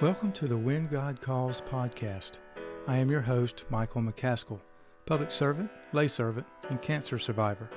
[0.00, 2.38] Welcome to the When God Calls podcast.
[2.88, 4.58] I am your host, Michael McCaskill,
[5.04, 7.68] public servant, lay servant, and cancer survivor.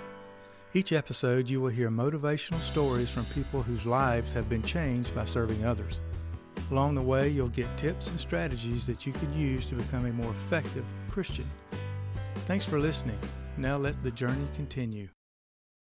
[0.73, 5.25] Each episode, you will hear motivational stories from people whose lives have been changed by
[5.25, 5.99] serving others.
[6.71, 10.14] Along the way, you'll get tips and strategies that you can use to become a
[10.14, 11.50] more effective Christian.
[12.46, 13.20] Thanks for listening.
[13.58, 15.10] Now let the journey continue.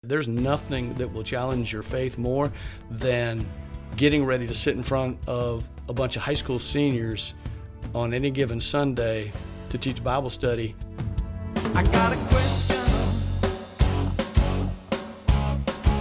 [0.03, 2.51] There's nothing that will challenge your faith more
[2.91, 3.45] than
[3.95, 7.33] getting ready to sit in front of a bunch of high school seniors
[7.95, 9.31] on any given Sunday
[9.69, 10.75] to teach Bible study.
[11.75, 12.77] I got a question.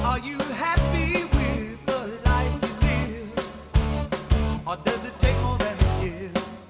[0.04, 4.68] Are you happy with the life you live?
[4.68, 6.68] Or does it take more than it gives?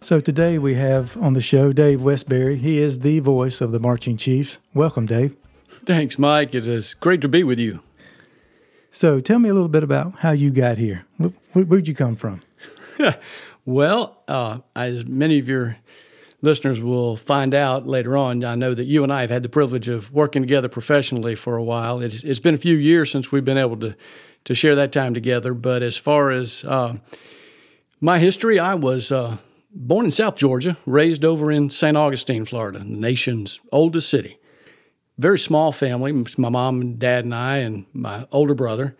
[0.00, 2.56] So today we have on the show Dave Westbury.
[2.56, 4.58] He is the voice of the Marching Chiefs.
[4.74, 5.36] Welcome, Dave.
[5.86, 6.54] Thanks, Mike.
[6.54, 7.80] It is great to be with you.
[8.94, 11.04] So tell me a little bit about how you got here.
[11.52, 12.42] Where'd you come from?
[13.66, 15.78] Well, uh, as many of your
[16.42, 19.48] listeners will find out later on, I know that you and I have had the
[19.48, 22.02] privilege of working together professionally for a while.
[22.02, 23.96] It's, it's been a few years since we've been able to
[24.44, 25.54] to share that time together.
[25.54, 26.96] But as far as uh,
[28.00, 29.38] my history, I was uh,
[29.72, 31.96] born in South Georgia, raised over in St.
[31.96, 34.38] Augustine, Florida, the nation's oldest city.
[35.18, 36.12] Very small family.
[36.36, 38.96] My mom and dad and I and my older brother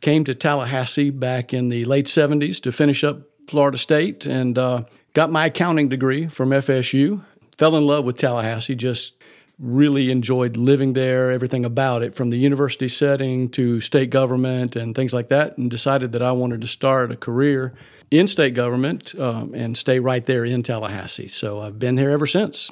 [0.00, 4.84] came to Tallahassee back in the late 70s to finish up Florida State and uh,
[5.14, 7.24] got my accounting degree from FSU.
[7.56, 9.14] Fell in love with Tallahassee, just
[9.58, 14.94] really enjoyed living there, everything about it, from the university setting to state government and
[14.94, 17.74] things like that, and decided that I wanted to start a career
[18.12, 21.26] in state government um, and stay right there in Tallahassee.
[21.26, 22.70] So I've been here ever since.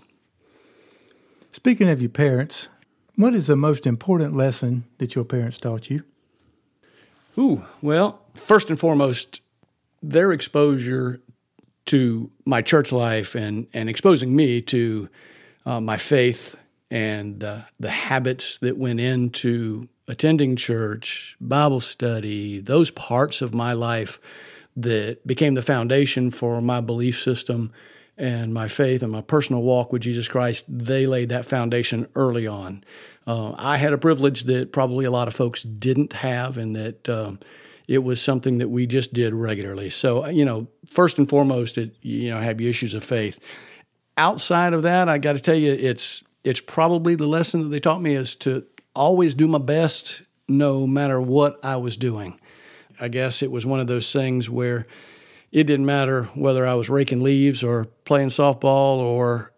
[1.50, 2.68] Speaking of your parents,
[3.16, 6.04] what is the most important lesson that your parents taught you?
[7.38, 9.40] Ooh, well, first and foremost,
[10.02, 11.20] their exposure
[11.86, 15.08] to my church life and, and exposing me to
[15.64, 16.56] uh, my faith
[16.90, 23.72] and the, the habits that went into attending church, Bible study, those parts of my
[23.72, 24.20] life
[24.76, 27.72] that became the foundation for my belief system
[28.18, 32.46] and my faith and my personal walk with Jesus Christ, they laid that foundation early
[32.46, 32.82] on.
[33.26, 37.08] Uh, I had a privilege that probably a lot of folks didn't have, and that
[37.08, 37.40] um,
[37.88, 39.90] it was something that we just did regularly.
[39.90, 43.38] So, you know, first and foremost, it, you know, have issues of faith.
[44.16, 47.80] Outside of that, I got to tell you, it's it's probably the lesson that they
[47.80, 52.40] taught me is to always do my best, no matter what I was doing.
[52.98, 54.86] I guess it was one of those things where
[55.52, 59.52] it didn't matter whether I was raking leaves or playing softball or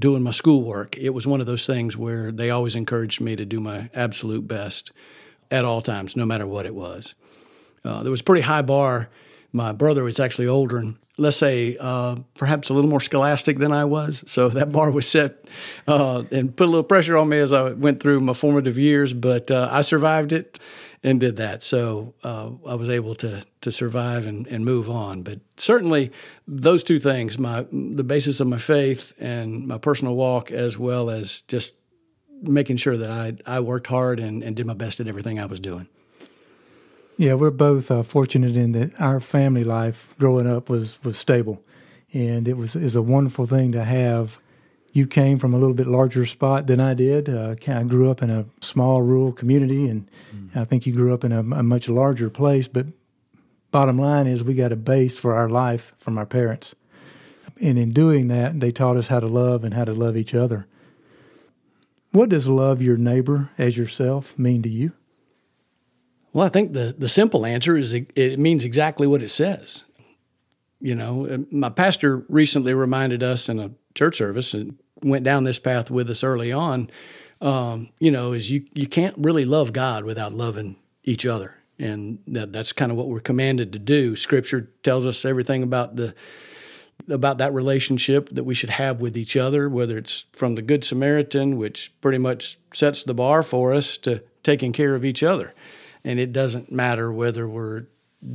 [0.00, 0.96] doing my schoolwork.
[0.96, 4.46] It was one of those things where they always encouraged me to do my absolute
[4.46, 4.92] best
[5.50, 7.14] at all times, no matter what it was.
[7.84, 9.08] Uh, there was a pretty high bar.
[9.52, 13.72] My brother was actually older and let's say uh, perhaps a little more scholastic than
[13.72, 14.24] I was.
[14.26, 15.44] So that bar was set
[15.86, 19.12] uh, and put a little pressure on me as I went through my formative years,
[19.12, 20.58] but uh, I survived it
[21.02, 21.62] and did that.
[21.62, 25.22] So uh, I was able to to survive and, and move on.
[25.22, 26.10] But certainly
[26.48, 31.10] those two things, my the basis of my faith and my personal walk, as well
[31.10, 31.74] as just
[32.42, 35.44] making sure that I, I worked hard and, and did my best at everything I
[35.44, 35.88] was doing.
[37.20, 41.62] Yeah, we're both uh, fortunate in that our family life growing up was was stable,
[42.14, 44.38] and it was is a wonderful thing to have.
[44.94, 47.28] You came from a little bit larger spot than I did.
[47.28, 50.08] Uh, I grew up in a small rural community, and
[50.54, 52.68] I think you grew up in a, a much larger place.
[52.68, 52.86] But
[53.70, 56.74] bottom line is, we got a base for our life from our parents,
[57.60, 60.34] and in doing that, they taught us how to love and how to love each
[60.34, 60.66] other.
[62.12, 64.92] What does love your neighbor as yourself mean to you?
[66.32, 69.84] Well, I think the, the simple answer is it, it means exactly what it says.
[70.80, 75.44] You know, uh, my pastor recently reminded us in a church service and went down
[75.44, 76.90] this path with us early on.
[77.40, 82.18] Um, you know, is you you can't really love God without loving each other, and
[82.26, 84.14] that, that's kind of what we're commanded to do.
[84.14, 86.14] Scripture tells us everything about the
[87.08, 90.84] about that relationship that we should have with each other, whether it's from the Good
[90.84, 95.54] Samaritan, which pretty much sets the bar for us to taking care of each other.
[96.04, 97.86] And it doesn't matter whether we're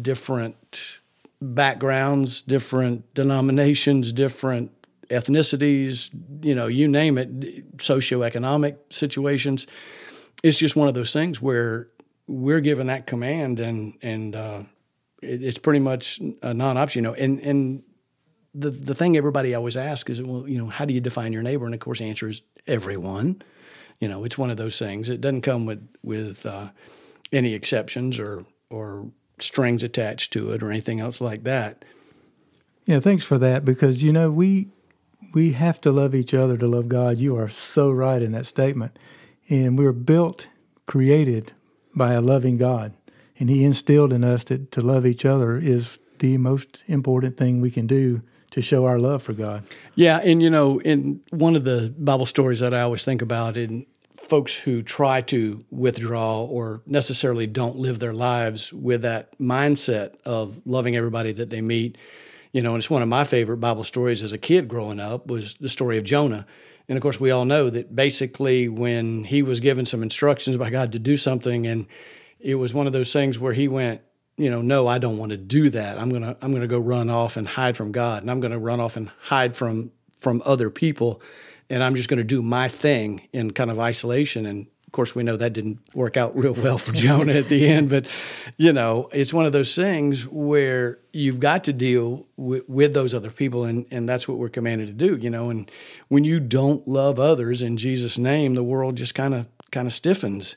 [0.02, 1.00] different
[1.42, 4.72] backgrounds, different denominations, different
[5.10, 6.10] ethnicities,
[6.42, 9.68] you know, you name it, socioeconomic situations.
[10.44, 11.88] It's just one of those things where
[12.28, 14.64] we're given that command and and uh,
[15.22, 17.16] it, it's pretty much a non-option, you know.
[17.16, 17.84] And and
[18.54, 21.44] the the thing everybody always asks is, well, you know, how do you define your
[21.44, 21.66] neighbor?
[21.66, 23.42] And of course, the answer is everyone.
[24.00, 25.10] You know, it's one of those things.
[25.10, 26.70] It doesn't come with with uh,
[27.32, 29.08] any exceptions or or
[29.40, 31.84] strings attached to it or anything else like that.
[32.86, 34.70] Yeah, thanks for that because you know we
[35.34, 37.18] we have to love each other to love God.
[37.18, 38.98] You are so right in that statement.
[39.50, 40.48] And we're built,
[40.88, 41.52] created
[41.94, 42.94] by a loving God.
[43.38, 47.60] And He instilled in us that to love each other is the most important thing
[47.60, 49.64] we can do to show our love for God.
[49.96, 53.58] Yeah, and you know, in one of the Bible stories that I always think about
[53.58, 53.86] in
[54.26, 60.60] folks who try to withdraw or necessarily don't live their lives with that mindset of
[60.66, 61.98] loving everybody that they meet,
[62.52, 65.28] you know, and it's one of my favorite Bible stories as a kid growing up
[65.28, 66.46] was the story of Jonah.
[66.88, 70.70] And of course, we all know that basically when he was given some instructions by
[70.70, 71.88] God to do something, and
[72.40, 74.02] it was one of those things where he went,
[74.38, 75.98] you know, no, I don't want to do that.
[75.98, 78.80] I'm gonna I'm gonna go run off and hide from God, and I'm gonna run
[78.80, 81.22] off and hide from from other people,
[81.70, 84.46] and I'm just gonna do my thing in kind of isolation.
[84.46, 87.68] And of course, we know that didn't work out real well for Jonah at the
[87.68, 88.06] end, but
[88.58, 93.14] you know, it's one of those things where you've got to deal with, with those
[93.14, 95.18] other people, and and that's what we're commanded to do.
[95.18, 95.70] You know, and
[96.08, 99.94] when you don't love others in Jesus' name, the world just kind of kind of
[99.94, 100.56] stiffens.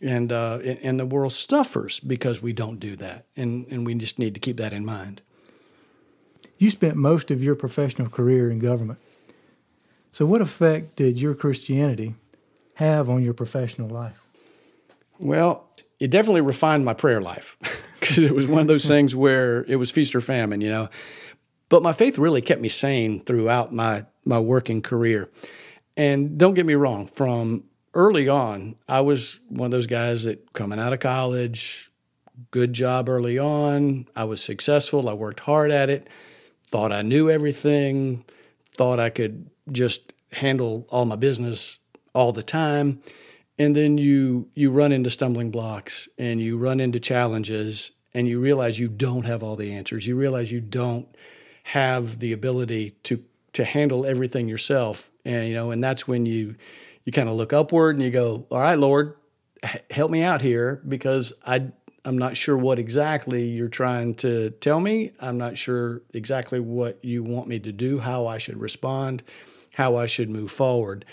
[0.00, 4.18] And, uh, and the world suffers because we don't do that, and, and we just
[4.18, 5.22] need to keep that in mind.
[6.58, 8.98] You spent most of your professional career in government.
[10.14, 12.14] So, what effect did your Christianity
[12.74, 14.22] have on your professional life?
[15.18, 15.68] Well,
[15.98, 17.56] it definitely refined my prayer life
[17.98, 20.88] because it was one of those things where it was feast or famine, you know.
[21.68, 25.30] But my faith really kept me sane throughout my my working career.
[25.96, 30.52] And don't get me wrong, from early on, I was one of those guys that
[30.52, 31.90] coming out of college,
[32.52, 36.06] good job early on, I was successful, I worked hard at it,
[36.68, 38.24] thought I knew everything,
[38.76, 41.78] thought I could just handle all my business
[42.14, 43.00] all the time.
[43.58, 48.40] And then you you run into stumbling blocks and you run into challenges and you
[48.40, 50.06] realize you don't have all the answers.
[50.06, 51.06] You realize you don't
[51.64, 53.22] have the ability to
[53.52, 55.10] to handle everything yourself.
[55.24, 56.56] And you know and that's when you
[57.04, 59.16] you kind of look upward and you go all right lord
[59.90, 61.70] help me out here because i
[62.04, 65.12] i'm not sure what exactly you're trying to tell me.
[65.20, 69.22] I'm not sure exactly what you want me to do how i should respond
[69.74, 71.04] how i should move forward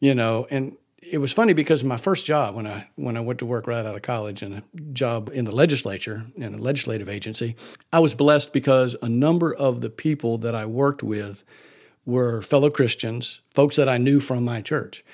[0.00, 3.38] you know, and it was funny because my first job when I when I went
[3.40, 4.62] to work right out of college and a
[4.92, 7.56] job in the legislature in a legislative agency,
[7.92, 11.44] I was blessed because a number of the people that I worked with
[12.04, 15.04] were fellow Christians, folks that I knew from my church.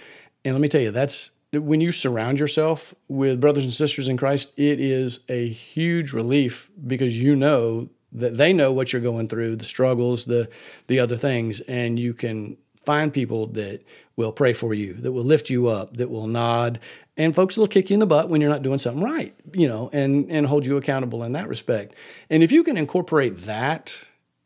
[0.45, 4.17] And let me tell you, that's when you surround yourself with brothers and sisters in
[4.17, 9.29] Christ, it is a huge relief because you know that they know what you're going
[9.29, 10.49] through, the struggles, the
[10.87, 13.83] the other things, and you can find people that
[14.17, 16.79] will pray for you, that will lift you up, that will nod,
[17.17, 19.69] and folks will kick you in the butt when you're not doing something right, you
[19.69, 21.95] know, and and hold you accountable in that respect.
[22.31, 23.97] And if you can incorporate that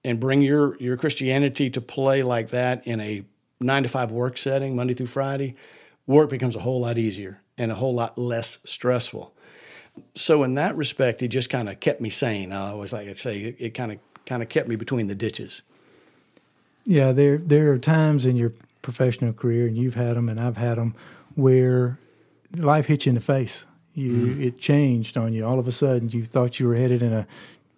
[0.04, 3.24] and bring your your Christianity to play like that in a
[3.60, 5.54] nine to five work setting, Monday through Friday,
[6.06, 9.32] work becomes a whole lot easier and a whole lot less stressful.
[10.14, 12.52] So in that respect, it just kind of kept me sane.
[12.52, 15.14] I always like I say, it, it kind of kind of kept me between the
[15.14, 15.62] ditches.
[16.86, 20.56] Yeah, there there are times in your professional career, and you've had them, and I've
[20.56, 20.94] had them,
[21.34, 21.98] where
[22.54, 23.66] life hits you in the face.
[23.92, 24.44] You mm.
[24.44, 25.44] it changed on you.
[25.44, 27.26] All of a sudden, you thought you were headed in a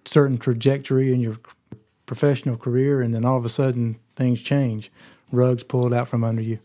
[0.05, 1.39] certain trajectory in your
[2.05, 4.93] professional career, and then all of a sudden things change.
[5.33, 6.59] Rugs pulled out from under you,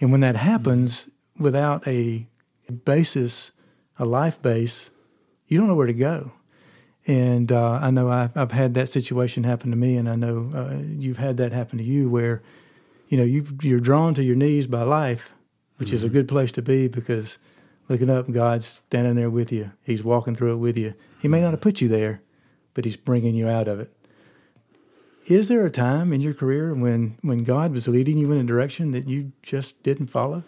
[0.00, 1.08] and when that happens,
[1.38, 2.26] without a
[2.84, 3.52] basis,
[3.96, 4.90] a life base,
[5.46, 6.32] you don't know where to go.
[7.06, 10.52] And uh, I know I've, I've, had that situation happen to me, and I know
[10.54, 12.42] uh, you've had that happen to you where
[13.10, 15.34] you know, you you're drawn to your knees by life,
[15.76, 15.96] which mm-hmm.
[15.96, 16.14] is a mm-hmm.
[16.14, 17.38] good place to be because
[17.88, 19.72] looking up, God's standing there with you.
[19.82, 20.94] He's walking through it with you.
[21.20, 22.22] He may not have put you there,
[22.72, 23.92] but He's bringing you out of it.
[25.26, 28.44] Is there a time in your career when when God was leading you in a
[28.44, 30.44] direction that you just didn't follow?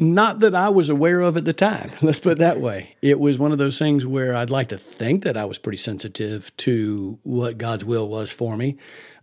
[0.00, 1.90] Not that I was aware of at the time.
[2.02, 2.96] Let's put it that way.
[3.02, 5.78] It was one of those things where I'd like to think that I was pretty
[5.78, 8.78] sensitive to what God's will was for me.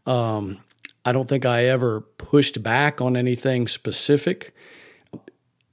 [0.05, 0.59] Um,
[1.05, 4.53] I don't think I ever pushed back on anything specific.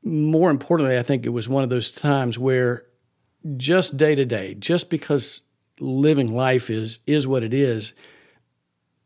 [0.04, 2.85] More importantly, I think it was one of those times where
[3.56, 5.40] just day to day, just because
[5.80, 7.94] living life is is what it is,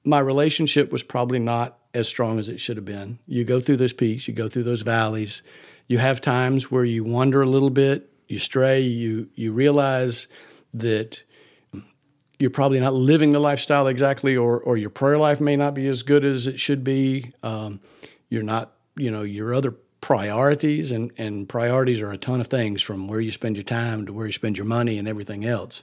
[0.04, 3.18] my relationship was probably not as strong as it should have been.
[3.26, 5.42] You go through those peaks, you go through those valleys.
[5.88, 10.26] You have times where you wander a little bit, you stray, you you realize
[10.75, 11.23] that
[12.38, 15.87] you're probably not living the lifestyle exactly, or or your prayer life may not be
[15.87, 17.33] as good as it should be.
[17.43, 17.81] Um,
[18.28, 22.83] you're not, you know, your other priorities, and, and priorities are a ton of things
[22.83, 25.83] from where you spend your time to where you spend your money and everything else.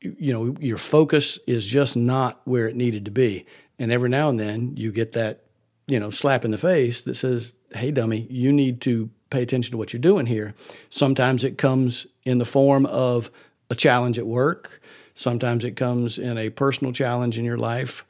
[0.00, 3.46] You, you know, your focus is just not where it needed to be.
[3.78, 5.44] And every now and then you get that,
[5.86, 9.72] you know, slap in the face that says, hey, dummy, you need to pay attention
[9.72, 10.54] to what you're doing here.
[10.90, 13.30] Sometimes it comes in the form of
[13.70, 14.80] a challenge at work.
[15.14, 18.04] Sometimes it comes in a personal challenge in your life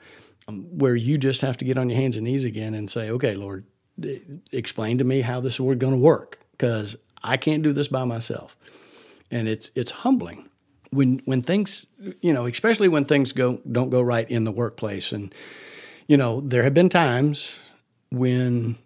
[0.48, 3.10] um, where you just have to get on your hands and knees again and say,
[3.10, 3.64] okay, Lord,
[4.50, 8.04] explain to me how this is going to work because I can't do this by
[8.04, 8.56] myself.
[9.30, 10.48] And it's it's humbling
[10.90, 11.86] when when things
[12.20, 15.12] you know, especially when things go don't go right in the workplace.
[15.12, 15.34] And
[16.06, 17.58] you know, there have been times
[18.10, 18.76] when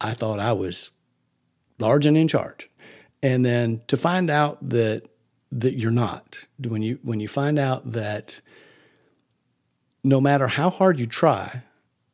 [0.00, 0.90] I thought I was
[1.78, 2.70] large and in charge,
[3.22, 5.04] and then to find out that
[5.50, 8.40] that you're not when you when you find out that
[10.04, 11.62] no matter how hard you try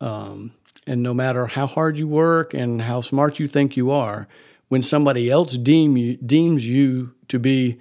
[0.00, 0.52] um,
[0.86, 4.28] and no matter how hard you work and how smart you think you are
[4.68, 7.78] when somebody else deem you, deems you to be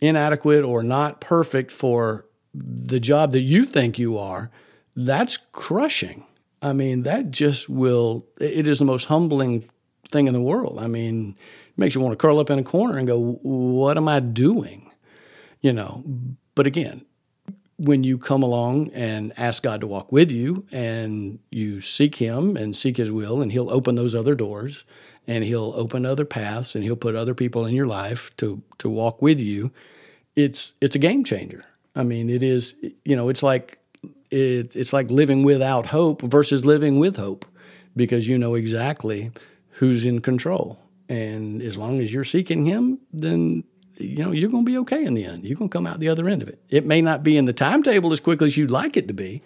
[0.00, 4.50] inadequate or not perfect for the job that you think you are
[4.94, 6.25] that's crushing
[6.62, 9.68] i mean that just will it is the most humbling
[10.10, 11.36] thing in the world i mean
[11.76, 14.20] it makes you want to curl up in a corner and go, what am I
[14.20, 14.90] doing?
[15.60, 16.02] You know,
[16.54, 17.04] but again,
[17.76, 22.56] when you come along and ask God to walk with you and you seek Him
[22.56, 24.84] and seek His will, and He'll open those other doors
[25.26, 28.88] and He'll open other paths and He'll put other people in your life to, to
[28.88, 29.70] walk with you,
[30.34, 31.62] it's, it's a game changer.
[31.94, 33.78] I mean, it is, you know, it's like,
[34.30, 37.44] it, it's like living without hope versus living with hope
[37.94, 39.30] because you know exactly
[39.70, 40.78] who's in control
[41.08, 43.64] and as long as you're seeking Him, then
[43.96, 45.44] you know you're going to be okay in the end.
[45.44, 46.60] You're going to come out the other end of it.
[46.68, 49.42] It may not be in the timetable as quickly as you'd like it to be.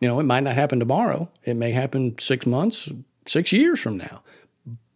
[0.00, 1.28] You know, it might not happen tomorrow.
[1.44, 2.88] It may happen six months,
[3.26, 4.22] six years from now.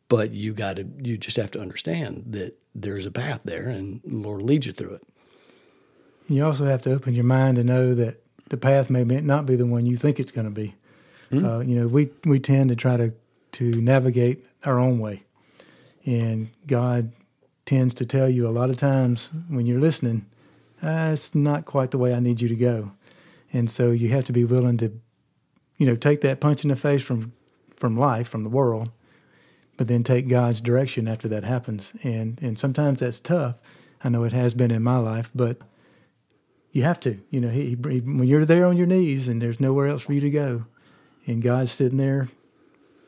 [0.08, 4.00] But you got to, you just have to understand that there's a path there, and
[4.04, 5.02] the Lord leads you through it.
[6.28, 9.56] You also have to open your mind to know that the path may not be
[9.56, 10.74] the one you think it's going to be.
[11.30, 11.44] Mm-hmm.
[11.44, 13.12] Uh, you know, we we tend to try to
[13.52, 15.24] to navigate our own way,
[16.04, 17.12] and God
[17.64, 20.24] tends to tell you a lot of times when you're listening,
[20.82, 22.92] ah, it's not quite the way I need you to go.
[23.52, 24.92] And so you have to be willing to,
[25.78, 27.32] you know, take that punch in the face from
[27.74, 28.90] from life, from the world,
[29.76, 31.92] but then take God's direction after that happens.
[32.02, 33.56] And and sometimes that's tough.
[34.04, 35.58] I know it has been in my life, but
[36.76, 37.18] you have to.
[37.30, 40.12] You know, he, he, when you're there on your knees and there's nowhere else for
[40.12, 40.66] you to go,
[41.26, 42.28] and God's sitting there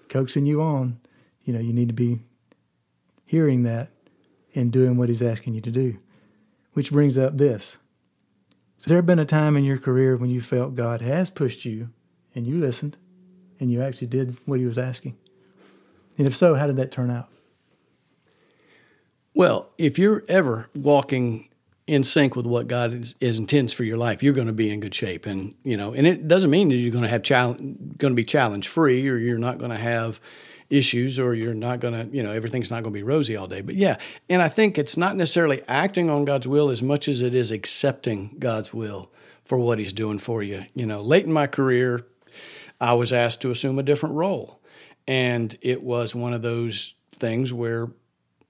[0.08, 0.98] coaxing you on,
[1.44, 2.18] you know, you need to be
[3.26, 3.90] hearing that
[4.54, 5.98] and doing what he's asking you to do.
[6.72, 7.76] Which brings up this.
[8.76, 11.90] Has there been a time in your career when you felt God has pushed you
[12.34, 12.96] and you listened
[13.60, 15.14] and you actually did what he was asking?
[16.16, 17.28] And if so, how did that turn out?
[19.34, 21.48] Well, if you're ever walking
[21.88, 24.70] in sync with what God is, is, intends for your life, you're going to be
[24.70, 25.26] in good shape.
[25.26, 27.60] And you know, and it doesn't mean that you're going to have challenge,
[27.98, 30.20] going to be challenge free, or you're not going to have
[30.70, 33.46] issues or you're not going to, you know, everything's not going to be rosy all
[33.46, 33.62] day.
[33.62, 33.96] But yeah,
[34.28, 37.50] and I think it's not necessarily acting on God's will as much as it is
[37.50, 39.10] accepting God's will
[39.44, 40.66] for what He's doing for you.
[40.74, 42.06] You know, late in my career,
[42.80, 44.60] I was asked to assume a different role.
[45.06, 47.88] And it was one of those things where,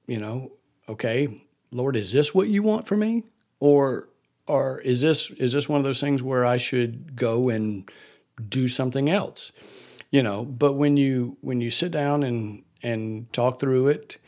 [0.09, 0.51] you know,
[0.89, 3.25] okay, Lord, is this what you want for me?
[3.61, 4.09] Or
[4.47, 7.91] or is this is this one of those things where I should go and
[8.49, 9.53] do something else?
[10.11, 14.19] you know but when you when you sit down and and talk through it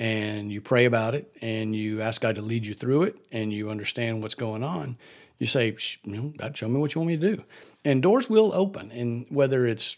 [0.00, 3.52] and you pray about it and you ask god to lead you through it and
[3.52, 4.96] you understand what's going on
[5.38, 5.74] you say
[6.04, 7.44] you know god show me what you want me to do
[7.84, 9.96] and doors will open and whether it's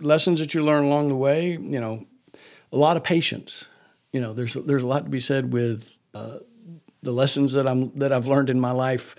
[0.00, 2.04] lessons that you learn along the way you know
[2.72, 3.64] a lot of patience
[4.12, 8.12] you know there's there's a lot to be said with the lessons that i'm that
[8.12, 9.14] i've learned in my life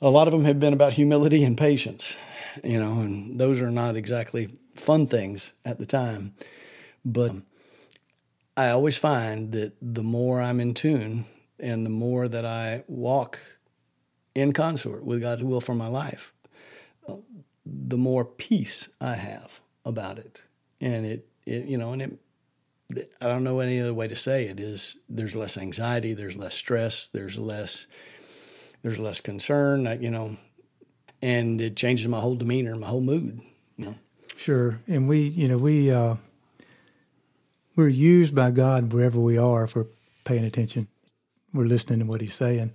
[0.00, 2.16] a lot of them have been about humility and patience
[2.64, 4.48] you know and those are not exactly
[4.78, 6.34] fun things at the time.
[7.04, 7.32] But
[8.56, 11.24] I always find that the more I'm in tune
[11.58, 13.40] and the more that I walk
[14.34, 16.32] in consort with God's will for my life,
[17.64, 20.42] the more peace I have about it.
[20.80, 22.18] And it, it you know, and it,
[22.94, 26.54] I don't know any other way to say it is there's less anxiety, there's less
[26.54, 27.86] stress, there's less,
[28.82, 30.36] there's less concern, you know,
[31.20, 33.40] and it changes my whole demeanor, my whole mood,
[33.76, 33.94] you know.
[34.36, 36.16] Sure, and we, you know, we uh,
[37.74, 39.86] we're used by God wherever we are if we're
[40.24, 40.88] paying attention.
[41.52, 42.74] We're listening to what He's saying.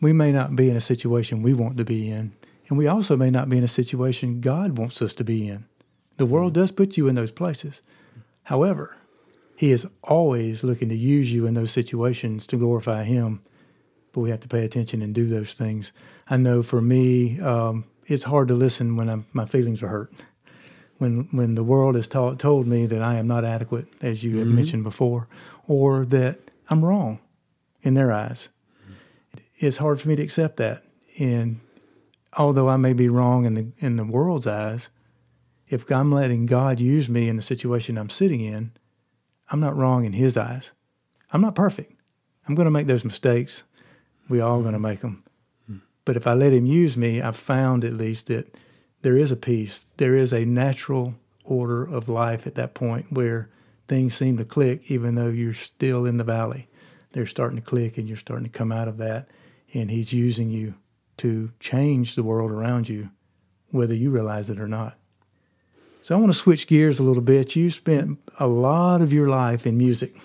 [0.00, 2.32] We may not be in a situation we want to be in,
[2.68, 5.66] and we also may not be in a situation God wants us to be in.
[6.16, 7.82] The world does put you in those places,
[8.44, 8.96] However,
[9.62, 13.42] He is always looking to use you in those situations to glorify Him.
[14.10, 15.92] But we have to pay attention and do those things.
[16.28, 20.12] I know for me, um, it's hard to listen when I'm, my feelings are hurt.
[20.98, 24.38] When when the world has taught, told me that I am not adequate, as you
[24.38, 25.28] have mentioned before,
[25.68, 27.20] or that I'm wrong
[27.84, 28.48] in their eyes,
[29.58, 30.82] it's hard for me to accept that.
[31.20, 31.60] And
[32.36, 34.88] although I may be wrong in the in the world's eyes,
[35.68, 38.72] if I'm letting God use me in the situation I'm sitting in,
[39.52, 40.72] I'm not wrong in His eyes.
[41.30, 41.92] I'm not perfect.
[42.48, 43.62] I'm going to make those mistakes.
[44.28, 45.22] We all going to make them.
[46.04, 48.56] But if I let Him use me, I've found at least that
[49.02, 49.86] there is a peace.
[49.98, 53.50] There is a natural order of life at that point where
[53.88, 56.68] things seem to click, even though you're still in the valley.
[57.12, 59.28] They're starting to click, and you're starting to come out of that.
[59.74, 60.74] And He's using you
[61.18, 63.10] to change the world around you,
[63.70, 64.96] whether you realize it or not.
[66.02, 67.54] So I want to switch gears a little bit.
[67.54, 70.16] You spent a lot of your life in music.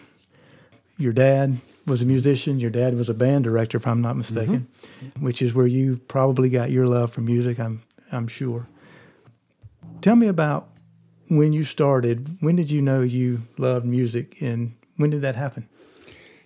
[0.97, 2.59] Your dad was a musician.
[2.59, 4.67] Your dad was a band director, if I'm not mistaken,
[5.01, 5.23] mm-hmm.
[5.23, 7.59] which is where you probably got your love for music.
[7.59, 8.67] I'm I'm sure.
[10.01, 10.69] Tell me about
[11.27, 12.37] when you started.
[12.39, 15.69] When did you know you loved music, and when did that happen?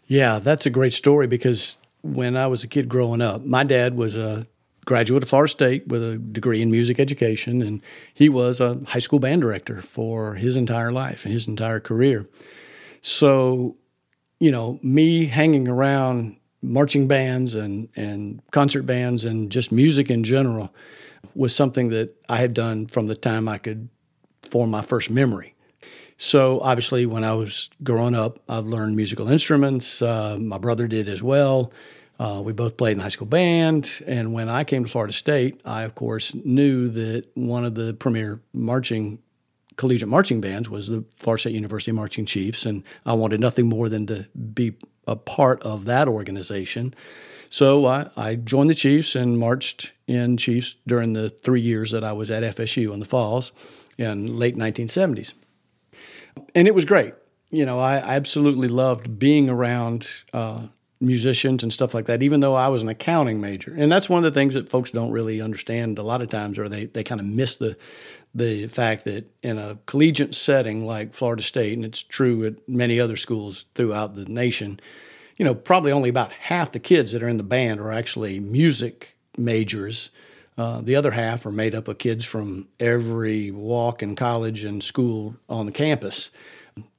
[0.07, 3.95] Yeah, that's a great story because when I was a kid growing up, my dad
[3.95, 4.45] was a
[4.85, 7.81] graduate of Florida State with a degree in music education, and
[8.13, 12.27] he was a high school band director for his entire life and his entire career.
[13.01, 13.77] So,
[14.39, 20.23] you know, me hanging around marching bands and, and concert bands and just music in
[20.23, 20.73] general
[21.35, 23.89] was something that I had done from the time I could
[24.43, 25.55] form my first memory.
[26.17, 30.01] So obviously, when I was growing up, I've learned musical instruments.
[30.03, 31.73] Uh, my brother did as well.
[32.21, 35.59] Uh, we both played in high school band, and when I came to Florida State,
[35.65, 39.17] I of course knew that one of the premier marching
[39.77, 43.89] collegiate marching bands was the Florida State University Marching Chiefs, and I wanted nothing more
[43.89, 44.73] than to be
[45.07, 46.93] a part of that organization.
[47.49, 52.03] So I, I joined the Chiefs and marched in Chiefs during the three years that
[52.03, 53.51] I was at FSU in the Falls
[53.97, 55.33] in late 1970s
[56.55, 57.13] and it was great.
[57.49, 60.67] You know, I, I absolutely loved being around uh,
[61.01, 63.73] musicians and stuff like that, even though I was an accounting major.
[63.75, 66.59] And that's one of the things that folks don't really understand a lot of times,
[66.59, 67.75] or they, they kind of miss the
[68.33, 72.97] the fact that in a collegiate setting like Florida State, and it's true at many
[72.97, 74.79] other schools throughout the nation,
[75.35, 78.39] you know, probably only about half the kids that are in the band are actually
[78.39, 80.11] music majors.
[80.57, 84.81] Uh, the other half are made up of kids from every walk in college and
[84.81, 86.31] school on the campus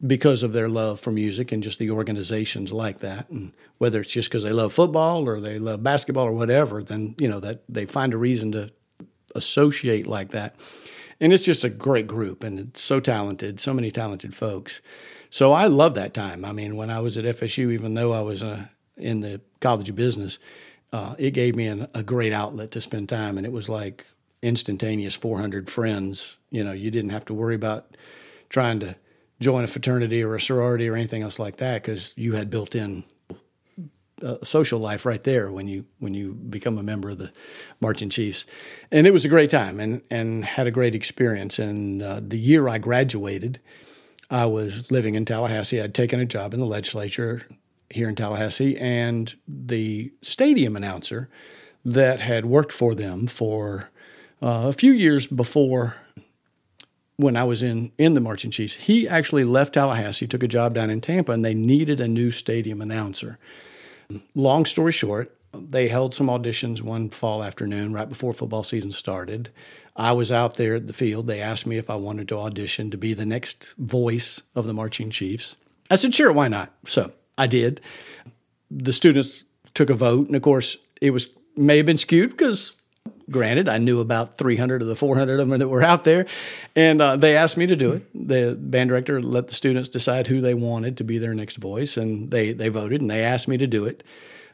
[0.07, 3.29] because of their love for music and just the organizations like that.
[3.31, 7.14] And whether it's just because they love football or they love basketball or whatever, then
[7.18, 8.71] you know that they find a reason to
[9.35, 10.57] associate like that.
[11.21, 14.81] And it's just a great group, and it's so talented, so many talented folks.
[15.31, 16.45] So I love that time.
[16.45, 18.66] I mean, when I was at FSU, even though I was uh,
[18.97, 20.38] in the College of Business,
[20.92, 24.05] uh, it gave me an, a great outlet to spend time, and it was like
[24.42, 26.37] instantaneous 400 friends.
[26.51, 27.97] You know, you didn't have to worry about
[28.49, 28.97] trying to
[29.42, 32.74] join a fraternity or a sorority or anything else like that because you had built
[32.74, 33.05] in
[34.44, 37.33] social life right there when you when you become a member of the
[37.81, 38.46] marching chiefs.
[38.90, 41.59] And it was a great time and and had a great experience.
[41.59, 43.61] And uh, the year i graduated
[44.31, 45.81] i was living in tallahassee.
[45.81, 47.42] I'd taken a job in the legislature
[47.90, 51.28] here in tallahassee and the stadium announcer
[51.85, 53.90] that had worked for them for
[54.40, 55.96] uh, a few years before
[57.22, 60.74] when I was in in the Marching Chiefs, he actually left Tallahassee, took a job
[60.74, 63.38] down in Tampa, and they needed a new stadium announcer.
[64.35, 69.50] Long story short, they held some auditions one fall afternoon right before football season started.
[69.94, 71.26] I was out there at the field.
[71.26, 74.72] They asked me if I wanted to audition to be the next voice of the
[74.72, 75.56] Marching Chiefs.
[75.90, 76.74] I said, sure, why not?
[76.87, 77.80] So I did.
[78.70, 82.72] The students took a vote, and of course, it was may have been skewed because
[83.32, 86.26] granted, I knew about 300 of the 400 of them that were out there,
[86.76, 88.06] and uh, they asked me to do it.
[88.14, 91.96] The band director let the students decide who they wanted to be their next voice,
[91.96, 94.04] and they they voted, and they asked me to do it.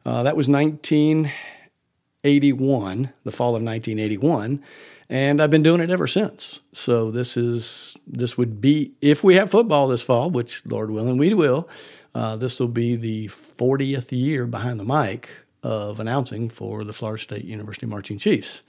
[0.07, 4.63] Uh, that was 1981, the fall of 1981,
[5.11, 6.61] and I've been doing it ever since.
[6.73, 11.19] So this is this would be if we have football this fall, which Lord willing
[11.19, 11.69] we will.
[12.15, 15.29] Uh, this will be the 40th year behind the mic
[15.69, 18.63] of announcing for the Florida State University Marching Chiefs.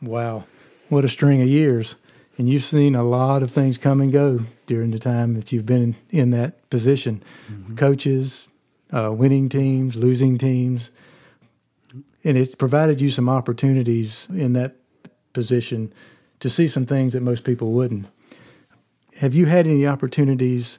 [0.00, 0.44] Wow,
[0.88, 1.96] what a string of years!
[2.38, 5.66] And you've seen a lot of things come and go during the time that you've
[5.66, 7.24] been in that position.
[7.76, 8.46] Coaches,
[8.92, 10.90] uh, winning teams, losing teams,
[12.22, 14.76] and it's provided you some opportunities in that
[15.32, 15.92] position
[16.38, 18.06] to see some things that most people wouldn't.
[19.16, 20.78] Have you had any opportunities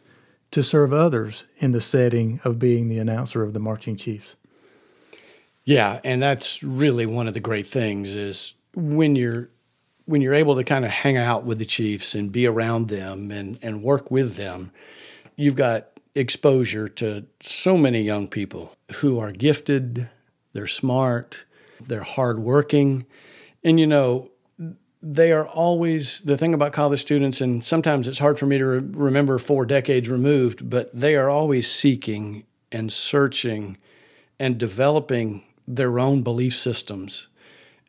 [0.51, 4.38] to serve others in the setting of being the announcer of the Marching Chiefs?
[5.65, 9.49] Yeah, and that's really one of the great things is when you're
[10.06, 13.32] when you're able to kind of hang out with the Chiefs and be around them
[13.32, 14.71] and and work with them,
[15.36, 20.10] you've got exposure to so many young people who are gifted,
[20.52, 21.45] they're smart,
[21.88, 23.06] they're hardworking,
[23.63, 24.30] and you know
[25.02, 28.65] they are always the thing about college students, and sometimes it's hard for me to
[28.65, 33.78] re- remember four decades removed, but they are always seeking and searching
[34.39, 37.28] and developing their own belief systems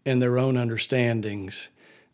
[0.06, 1.68] and their own understandings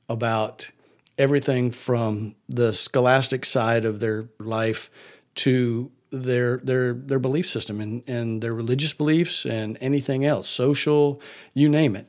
[0.09, 0.71] about
[1.19, 4.91] everything from the scholastic side of their life
[5.35, 11.21] to their their their belief system and, and their religious beliefs and anything else, social,
[11.55, 12.09] you name it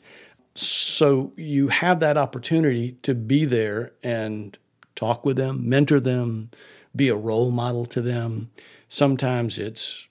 [0.55, 4.57] so you have that opportunity to be there and
[4.95, 6.51] talk with them, mentor them,
[6.95, 8.51] be a role model to them.
[8.89, 10.07] Sometimes it's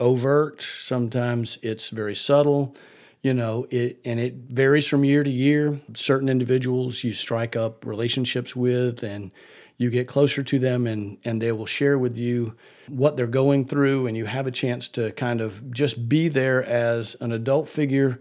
[0.00, 2.76] overt, sometimes it's very subtle,
[3.22, 5.80] you know, it and it varies from year to year.
[5.94, 9.30] Certain individuals you strike up relationships with and
[9.76, 12.54] you get closer to them and and they will share with you
[12.88, 16.64] what they're going through and you have a chance to kind of just be there
[16.64, 18.18] as an adult figure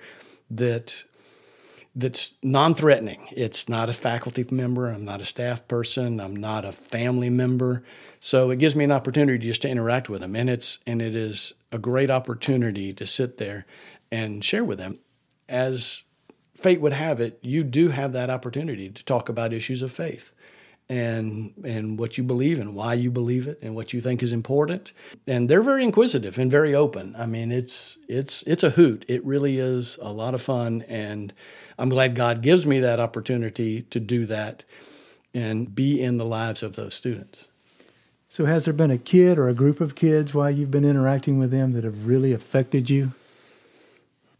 [0.51, 1.03] that
[1.95, 3.27] that's non-threatening.
[3.31, 4.87] It's not a faculty member.
[4.87, 6.21] I'm not a staff person.
[6.21, 7.83] I'm not a family member.
[8.19, 11.15] So it gives me an opportunity just to interact with them, and it's and it
[11.15, 13.65] is a great opportunity to sit there
[14.11, 14.99] and share with them.
[15.47, 16.03] As
[16.55, 20.31] fate would have it, you do have that opportunity to talk about issues of faith
[20.89, 24.33] and and what you believe and why you believe it and what you think is
[24.33, 24.91] important.
[25.25, 27.15] And they're very inquisitive and very open.
[27.17, 29.05] I mean, it's it's it's a hoot.
[29.07, 31.33] It really is a lot of fun and
[31.77, 34.65] I'm glad God gives me that opportunity to do that
[35.33, 37.47] and be in the lives of those students.
[38.31, 41.37] So, has there been a kid or a group of kids while you've been interacting
[41.37, 43.11] with them that have really affected you?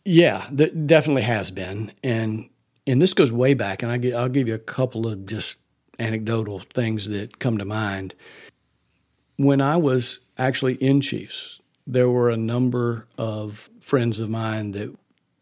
[0.05, 2.49] Yeah, that definitely has been, and
[2.87, 3.83] and this goes way back.
[3.83, 5.57] And I will give you a couple of just
[5.99, 8.15] anecdotal things that come to mind.
[9.35, 14.97] When I was actually in Chiefs, there were a number of friends of mine that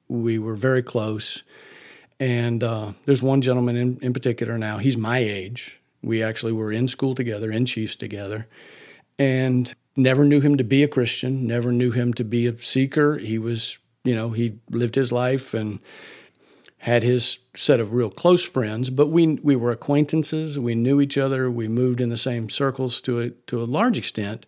[0.07, 1.43] we were very close
[2.19, 5.79] and uh, there's one gentleman in, in particular now, he's my age.
[6.01, 8.47] We actually were in school together, in Chiefs together,
[9.17, 13.17] and never knew him to be a Christian, never knew him to be a seeker.
[13.17, 15.79] He was, you know, he lived his life and
[16.79, 20.57] had his set of real close friends, but we we were acquaintances.
[20.57, 21.51] We knew each other.
[21.51, 24.45] We moved in the same circles to a to a large extent,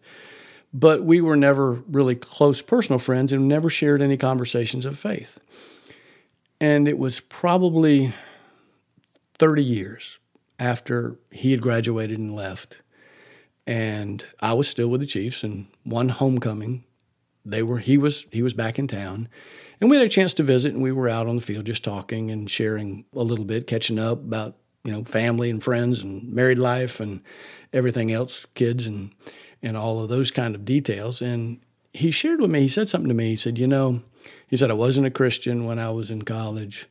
[0.74, 5.40] but we were never really close personal friends and never shared any conversations of faith.
[6.62, 8.14] And it was probably
[9.38, 10.20] 30 years
[10.62, 12.78] after he had graduated and left.
[13.66, 16.84] And I was still with the Chiefs and one homecoming.
[17.44, 19.28] They were he was he was back in town.
[19.82, 21.84] And we had a chance to visit and we were out on the field just
[21.84, 26.32] talking and sharing a little bit, catching up about, you know, family and friends and
[26.32, 27.22] married life and
[27.74, 29.12] everything else, kids and
[29.64, 31.22] and all of those kind of details.
[31.24, 31.60] And
[31.94, 33.30] he shared with me, he said something to me.
[33.30, 34.04] He said, you know,
[34.48, 36.88] he said, I wasn't a Christian when I was in college,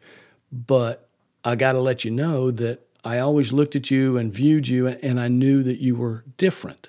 [0.50, 1.08] but
[1.44, 4.88] I got to let you know that I always looked at you and viewed you,
[4.88, 6.88] and I knew that you were different.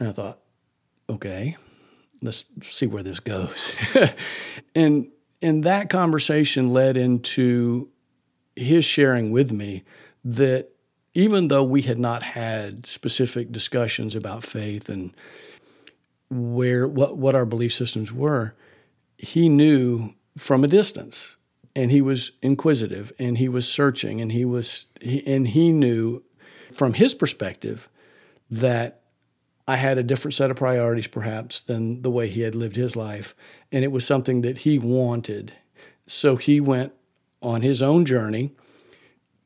[0.00, 0.38] And I thought,
[1.08, 1.56] okay,
[2.22, 3.76] let's see where this goes.
[4.74, 5.08] and
[5.42, 7.88] and that conversation led into
[8.54, 9.82] his sharing with me
[10.24, 10.70] that
[11.14, 15.14] even though we had not had specific discussions about faith and
[16.30, 18.54] where what what our belief systems were,
[19.18, 21.36] he knew from a distance
[21.74, 26.22] and he was inquisitive and he was searching and he was he, and he knew
[26.72, 27.88] from his perspective
[28.50, 29.00] that
[29.66, 32.96] I had a different set of priorities perhaps than the way he had lived his
[32.96, 33.34] life
[33.70, 35.52] and it was something that he wanted.
[36.06, 36.92] So he went
[37.40, 38.52] on his own journey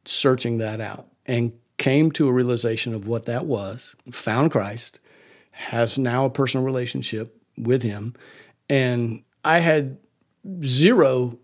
[0.04, 4.98] searching that out and came to a realization of what that was found Christ
[5.50, 8.14] has now a personal relationship with him
[8.68, 9.98] and I had
[10.64, 11.38] zero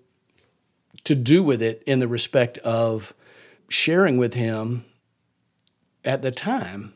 [1.04, 3.14] to do with it in the respect of
[3.68, 4.84] sharing with him
[6.04, 6.94] at the time.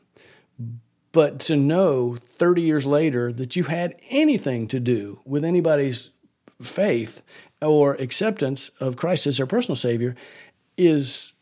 [1.13, 6.11] But to know 30 years later that you had anything to do with anybody's
[6.63, 7.23] faith
[7.63, 10.15] or acceptance of Christ as their personal Savior
[10.77, 11.33] is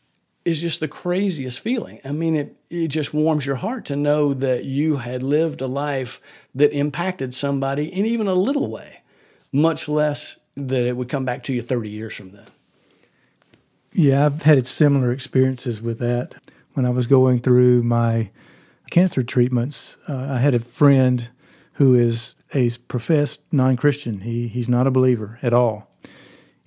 [0.45, 1.99] is just the craziest feeling.
[2.05, 5.67] I mean, it, it just warms your heart to know that you had lived a
[5.67, 6.21] life
[6.53, 9.01] that impacted somebody in even a little way
[9.51, 12.45] much less that it would come back to you 30 years from then.
[13.97, 16.35] Yeah, I've had similar experiences with that.
[16.73, 18.29] when I was going through my
[18.91, 21.29] cancer treatments, uh, I had a friend
[21.75, 24.19] who is a professed non-Christian.
[24.19, 25.89] He he's not a believer at all,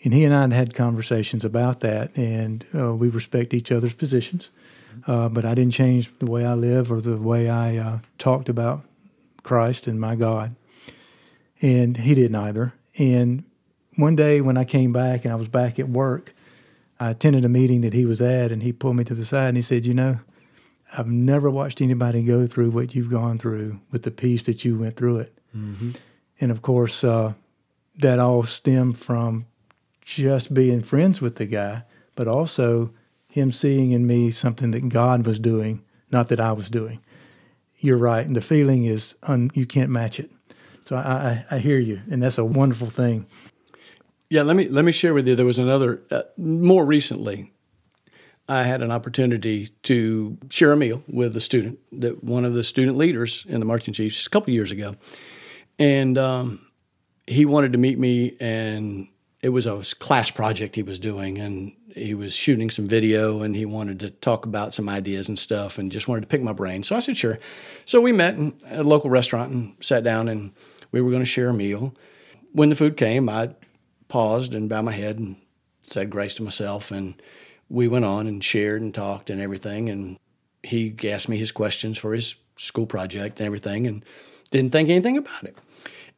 [0.03, 3.93] and he and I had had conversations about that, and uh, we respect each other's
[3.93, 4.49] positions.
[5.07, 8.49] Uh, but I didn't change the way I live or the way I uh, talked
[8.49, 8.87] about
[9.43, 10.57] Christ and my God,
[11.61, 12.73] and he didn't either.
[12.97, 13.45] And
[13.97, 16.33] one day when I came back and I was back at work,
[17.00, 19.48] I attended a meeting that he was at, and he pulled me to the side
[19.48, 20.18] and he said, "You know."
[20.96, 24.78] I've never watched anybody go through what you've gone through with the peace that you
[24.78, 25.38] went through it.
[26.40, 27.34] And of course, uh,
[27.98, 29.44] that all stemmed from
[30.00, 31.82] just being friends with the guy,
[32.14, 32.90] but also
[33.30, 37.00] him seeing in me something that God was doing, not that I was doing.
[37.80, 40.30] You're right, and the feeling is un, you can't match it.
[40.87, 43.26] So I, I, I hear you, and that's a wonderful thing.
[44.31, 45.35] Yeah, let me let me share with you.
[45.35, 47.51] There was another uh, more recently.
[48.47, 52.64] I had an opportunity to share a meal with a student that one of the
[52.64, 54.97] student leaders in the marching chiefs a couple years ago,
[55.79, 56.67] and um,
[57.27, 59.09] he wanted to meet me, and
[59.43, 63.57] it was a class project he was doing, and he was shooting some video, and
[63.57, 66.53] he wanted to talk about some ideas and stuff, and just wanted to pick my
[66.53, 66.83] brain.
[66.83, 67.38] So I said sure.
[67.87, 70.53] So we met in a local restaurant and sat down, and
[70.93, 71.95] we were going to share a meal.
[72.53, 73.55] When the food came, I
[74.09, 75.37] paused and bowed my head and
[75.83, 77.21] said grace to myself, and
[77.68, 79.88] we went on and shared and talked and everything.
[79.88, 80.18] And
[80.62, 84.05] he asked me his questions for his school project and everything, and
[84.51, 85.57] didn't think anything about it.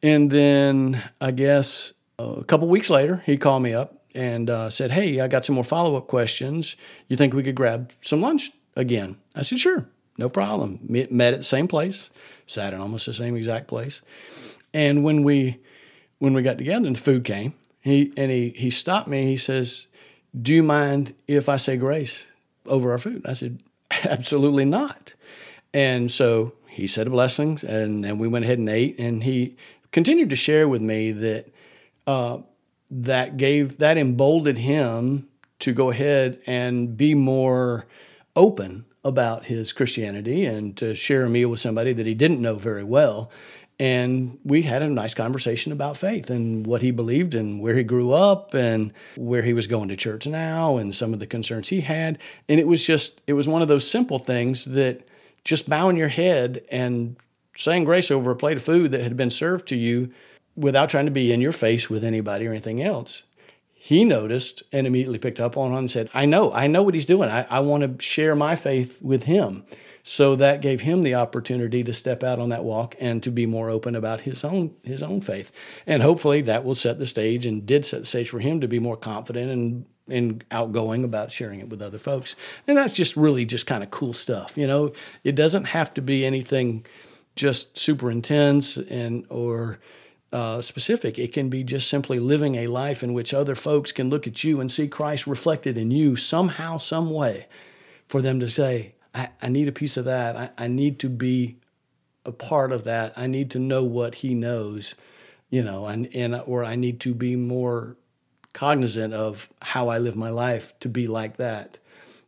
[0.01, 4.91] And then I guess a couple weeks later, he called me up and uh, said,
[4.91, 6.75] "Hey, I got some more follow up questions.
[7.07, 11.33] You think we could grab some lunch again?" I said, "Sure, no problem." Met, met
[11.33, 12.09] at the same place,
[12.47, 14.01] sat in almost the same exact place.
[14.73, 15.59] And when we
[16.19, 19.25] when we got together and the food came, he and he he stopped me.
[19.25, 19.87] He says,
[20.39, 22.25] "Do you mind if I say grace
[22.65, 23.61] over our food?" I said,
[24.03, 25.13] "Absolutely not."
[25.73, 28.99] And so he said a blessing, and then we went ahead and ate.
[28.99, 29.57] And he
[29.91, 31.47] continued to share with me that
[32.07, 32.39] uh,
[32.91, 35.27] that gave that emboldened him
[35.59, 37.85] to go ahead and be more
[38.35, 42.55] open about his Christianity and to share a meal with somebody that he didn't know
[42.55, 43.31] very well.
[43.81, 47.83] And we had a nice conversation about faith and what he believed and where he
[47.83, 51.67] grew up and where he was going to church now and some of the concerns
[51.67, 52.19] he had.
[52.47, 55.07] And it was just, it was one of those simple things that
[55.43, 57.15] just bowing your head and
[57.55, 60.11] saying grace over a plate of food that had been served to you
[60.55, 63.23] without trying to be in your face with anybody or anything else.
[63.73, 66.93] He noticed and immediately picked up on it and said, I know, I know what
[66.93, 67.29] he's doing.
[67.29, 69.65] I, I want to share my faith with him.
[70.03, 73.45] So that gave him the opportunity to step out on that walk and to be
[73.45, 75.51] more open about his own his own faith.
[75.85, 78.67] And hopefully that will set the stage and did set the stage for him to
[78.67, 82.35] be more confident and and outgoing about sharing it with other folks.
[82.67, 84.57] And that's just really just kind of cool stuff.
[84.57, 86.85] You know, it doesn't have to be anything
[87.35, 89.79] just super intense and or
[90.33, 91.19] uh, specific.
[91.19, 94.43] It can be just simply living a life in which other folks can look at
[94.43, 97.47] you and see Christ reflected in you somehow, some way,
[98.07, 100.35] for them to say, I, I need a piece of that.
[100.35, 101.57] I, I need to be
[102.25, 103.13] a part of that.
[103.17, 104.95] I need to know what he knows,
[105.49, 107.97] you know, and, and or I need to be more
[108.53, 111.77] cognizant of how I live my life to be like that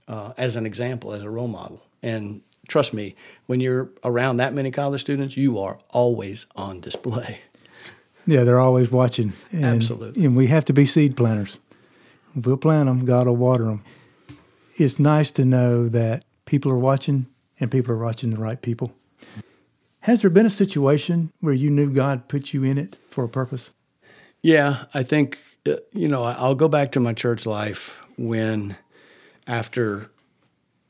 [0.08, 1.82] uh, as an example, as a role model.
[2.02, 3.16] And trust me,
[3.46, 7.40] when you're around that many college students, you are always on display.
[8.26, 9.34] Yeah, they're always watching.
[9.52, 10.26] And, Absolutely.
[10.26, 11.58] And we have to be seed planters.
[12.36, 13.84] If we'll plant them, God will water them.
[14.78, 17.28] It's nice to know that people are watching
[17.60, 18.94] and people are watching the right people.
[20.02, 23.30] Has there been a situation where you knew God put you in it for a
[23.30, 23.70] purpose?
[24.42, 28.76] Yeah, I think, uh, you know, I'll go back to my church life when,
[29.48, 30.12] after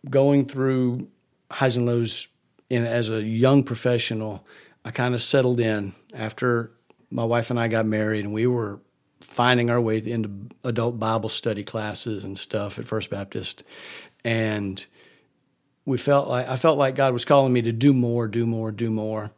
[0.09, 1.07] going through
[1.51, 2.27] highs and lows
[2.71, 4.45] in, as a young professional,
[4.83, 6.71] I kind of settled in after
[7.11, 8.79] my wife and I got married and we were
[9.21, 13.63] finding our way into adult Bible study classes and stuff at First Baptist.
[14.25, 14.83] And
[15.85, 18.71] we felt like I felt like God was calling me to do more, do more,
[18.71, 19.31] do more.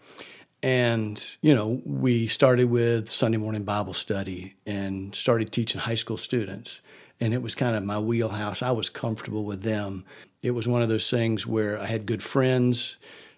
[0.61, 6.17] And, you know, we started with Sunday morning Bible study and started teaching high school
[6.17, 6.81] students.
[7.19, 8.61] And it was kind of my wheelhouse.
[8.61, 10.05] I was comfortable with them.
[10.41, 12.97] It was one of those things where I had good friends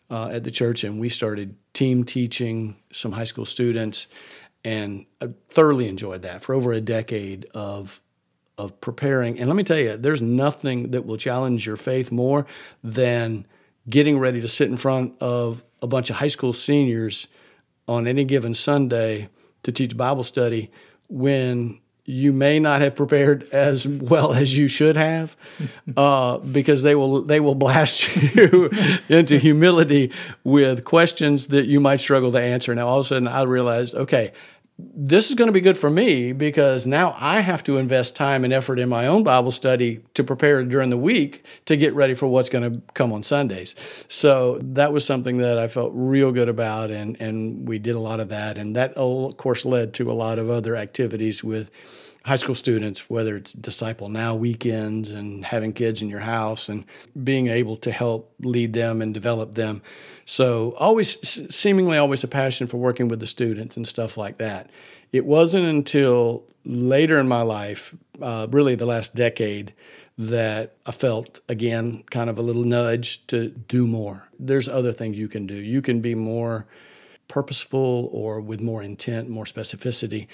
[0.10, 4.08] uh, at the church, and we started team teaching some high school students.
[4.64, 8.02] And I thoroughly enjoyed that for over a decade of
[8.58, 9.40] of preparing.
[9.40, 12.46] And let me tell you, there's nothing that will challenge your faith more
[12.84, 13.46] than
[13.90, 17.28] getting ready to sit in front of a bunch of high school seniors
[17.88, 19.30] on any given Sunday
[19.64, 20.72] to teach Bible study
[21.10, 25.36] when you may not have prepared as well as you should have,
[25.98, 28.70] uh, because they will they will blast you
[29.10, 30.12] into humility
[30.44, 32.74] with questions that you might struggle to answer.
[32.74, 34.32] Now all of a sudden I realized, okay,
[34.80, 38.44] this is going to be good for me because now I have to invest time
[38.44, 42.14] and effort in my own Bible study to prepare during the week to get ready
[42.14, 43.74] for what's going to come on Sundays.
[44.08, 48.00] So that was something that I felt real good about, and, and we did a
[48.00, 48.60] lot of that.
[48.60, 51.72] And that, of course, led to a lot of other activities with
[52.28, 56.84] high school students, whether it's Disciple Now weekends and having kids in your house and
[57.24, 59.82] being able to help lead them and develop them.
[60.30, 61.18] So always,
[61.56, 64.70] seemingly always a passion for working with the students and stuff like that.
[65.14, 69.74] It wasn't until later in my life, uh, really the last decade,
[70.18, 74.28] that I felt again kind of a little nudge to do more.
[74.38, 75.56] There's other things you can do.
[75.56, 76.66] You can be more
[77.30, 80.28] purposeful or with more intent, more specificity.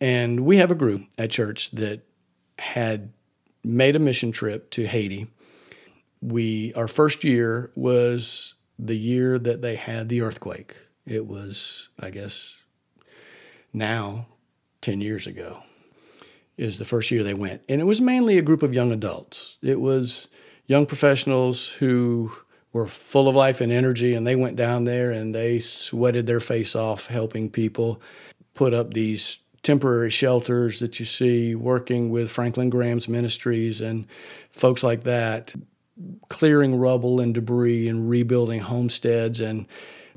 [0.00, 2.00] And we have a group at church that
[2.58, 3.12] had
[3.62, 5.26] made a mission trip to Haiti.
[6.22, 10.76] We our first year was the year that they had the earthquake.
[11.06, 12.56] It was, I guess,
[13.72, 14.26] now
[14.82, 15.62] 10 years ago
[16.56, 17.62] is the first year they went.
[17.68, 19.58] And it was mainly a group of young adults.
[19.62, 20.28] It was
[20.66, 22.32] young professionals who
[22.72, 26.40] were full of life and energy, and they went down there and they sweated their
[26.40, 28.00] face off helping people
[28.54, 34.06] put up these temporary shelters that you see working with Franklin Graham's ministries and
[34.50, 35.52] folks like that
[36.28, 39.66] clearing rubble and debris and rebuilding homesteads and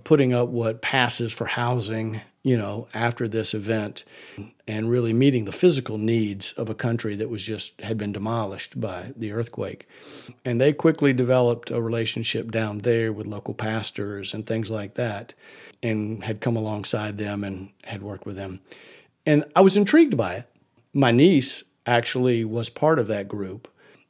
[0.04, 4.04] putting up what passes for housing, you know, after this event
[4.68, 8.80] and really meeting the physical needs of a country that was just had been demolished
[8.80, 9.88] by the earthquake.
[10.46, 15.34] And they quickly developed a relationship down there with local pastors and things like that
[15.82, 18.60] and had come alongside them and had worked with them.
[19.26, 20.50] And I was intrigued by it.
[20.94, 23.68] My niece actually was part of that group.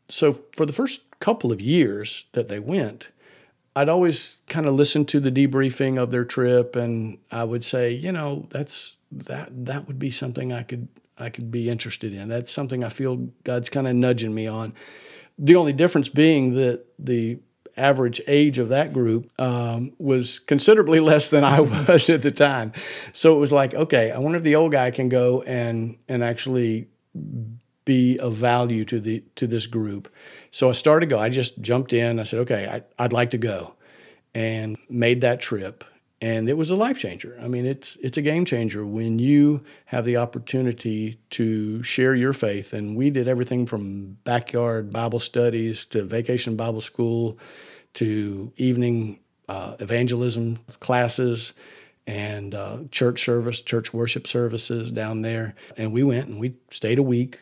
[0.09, 3.09] So for the first couple of years that they went,
[3.75, 7.91] I'd always kind of listen to the debriefing of their trip, and I would say,
[7.91, 12.27] you know, that's that that would be something I could I could be interested in.
[12.27, 14.73] That's something I feel God's kind of nudging me on.
[15.37, 17.39] The only difference being that the
[17.77, 22.73] average age of that group um, was considerably less than I was at the time.
[23.13, 26.23] So it was like, okay, I wonder if the old guy can go and and
[26.23, 26.87] actually
[27.85, 30.13] be of value to the to this group.
[30.51, 31.19] So I started to go.
[31.19, 32.19] I just jumped in.
[32.19, 33.75] I said, okay, I, I'd like to go,
[34.33, 35.83] and made that trip.
[36.21, 37.39] And it was a life changer.
[37.41, 42.33] I mean, it's it's a game changer when you have the opportunity to share your
[42.33, 42.73] faith.
[42.73, 47.39] And we did everything from backyard Bible studies to vacation Bible school
[47.93, 51.53] to evening uh, evangelism classes
[52.05, 55.55] and uh, church service, church worship services down there.
[55.77, 57.39] And we went and we stayed a week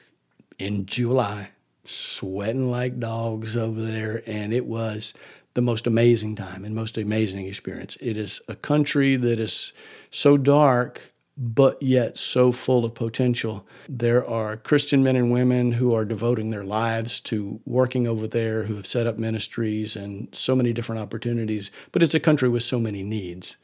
[0.60, 1.50] in July,
[1.86, 5.14] sweating like dogs over there, and it was
[5.54, 7.98] the most amazing time and most amazing experience.
[8.00, 9.74] It is a country that is
[10.12, 11.02] so dark,
[11.36, 13.66] but yet so full of potential.
[13.88, 18.64] There are Christian men and women who are devoting their lives to working over there,
[18.64, 22.64] who have set up ministries and so many different opportunities, but it's a country with
[22.64, 23.58] so many needs.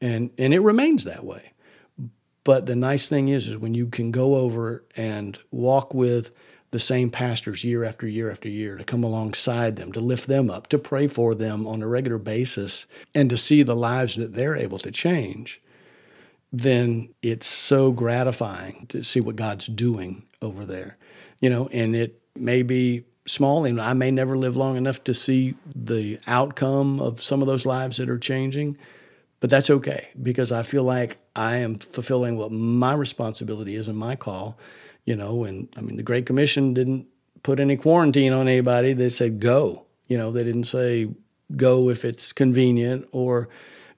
[0.00, 1.52] And, and it remains that way.
[2.48, 6.30] But the nice thing is, is when you can go over and walk with
[6.70, 10.48] the same pastors year after year after year, to come alongside them, to lift them
[10.48, 14.32] up, to pray for them on a regular basis, and to see the lives that
[14.32, 15.60] they're able to change,
[16.50, 20.96] then it's so gratifying to see what God's doing over there.
[21.40, 25.12] You know, and it may be small, and I may never live long enough to
[25.12, 28.78] see the outcome of some of those lives that are changing.
[29.40, 33.96] But that's okay because I feel like I am fulfilling what my responsibility is and
[33.96, 34.58] my call,
[35.04, 35.44] you know.
[35.44, 37.06] And I mean, the Great Commission didn't
[37.44, 38.92] put any quarantine on anybody.
[38.92, 39.84] They said go.
[40.08, 41.08] You know, they didn't say
[41.56, 43.48] go if it's convenient or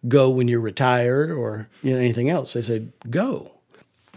[0.06, 2.52] go when you're retired or you know anything else.
[2.52, 3.52] They said go.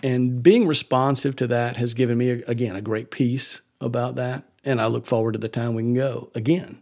[0.03, 4.43] And being responsive to that has given me again a great peace about that.
[4.65, 6.81] And I look forward to the time we can go again.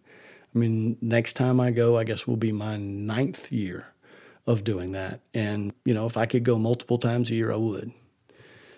[0.55, 3.90] I mean, next time I go, I guess will be my ninth year
[4.47, 5.19] of doing that.
[5.33, 7.91] And, you know, if I could go multiple times a year, I would.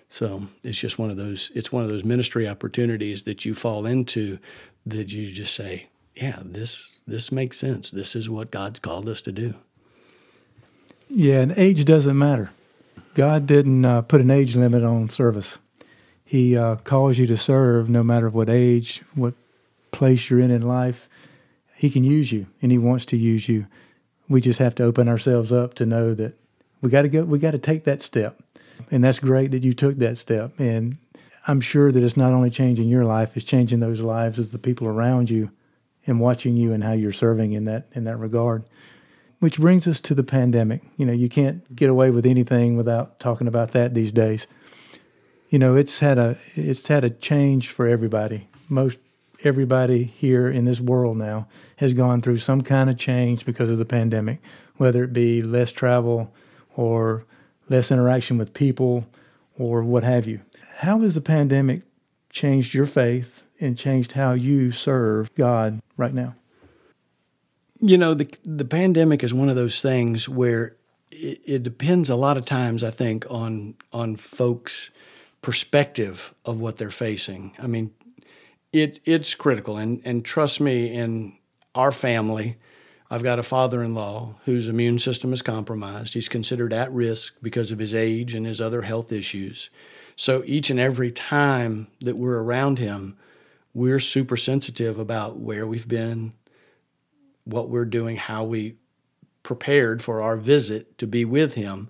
[0.10, 3.86] So it's just one of those, it's one of those ministry opportunities that you fall
[3.86, 4.38] into
[4.86, 7.90] that you just say, yeah, this, this makes sense.
[7.90, 9.56] This is what God's called us to do.
[11.10, 12.52] Yeah, and age doesn't matter.
[13.16, 15.58] God didn't uh, put an age limit on service.
[16.26, 19.34] He uh, calls you to serve no matter what age, what
[19.92, 21.08] place you're in in life.
[21.76, 23.68] He can use you, and He wants to use you
[24.30, 26.38] we just have to open ourselves up to know that
[26.82, 28.42] we got to go we got to take that step
[28.92, 30.98] and that's great that you took that step and
[31.46, 34.58] I'm sure that it's not only changing your life, it's changing those lives of the
[34.58, 35.52] people around you
[36.08, 38.64] and watching you and how you're serving in that in that regard.
[39.40, 40.84] Which brings us to the pandemic.
[40.96, 44.48] You know, you can't get away with anything without talking about that these days.
[45.50, 48.48] You know, it's had a it's had a change for everybody.
[48.70, 48.98] Most
[49.44, 53.78] everybody here in this world now has gone through some kind of change because of
[53.78, 54.42] the pandemic,
[54.78, 56.34] whether it be less travel
[56.76, 57.26] or
[57.70, 59.06] less interaction with people
[59.58, 60.42] or what have you.
[60.78, 61.82] How has the pandemic
[62.30, 66.36] changed your faith and changed how you serve God right now?
[67.80, 70.76] You know, the the pandemic is one of those things where
[71.12, 74.90] it, it depends a lot of times, I think, on on folks'
[75.42, 77.56] perspective of what they're facing.
[77.60, 77.94] I mean,
[78.74, 81.38] it it's critical, and and trust me, in
[81.76, 82.58] our family,
[83.10, 86.14] I've got a father-in-law whose immune system is compromised.
[86.16, 89.70] He's considered at risk because of his age and his other health issues.
[90.16, 93.18] So each and every time that we're around him,
[93.74, 96.34] we're super sensitive about where we've been,
[97.46, 98.78] what we're doing, how we
[99.42, 101.90] prepared for our visit to be with him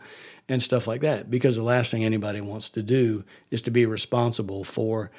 [0.50, 3.86] and stuff like that because the last thing anybody wants to do is to be
[3.86, 5.12] responsible for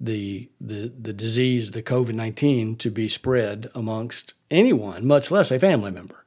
[0.00, 5.90] the the the disease the COVID-19 to be spread amongst anyone much less a family
[5.90, 6.24] member